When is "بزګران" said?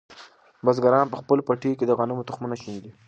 0.65-1.05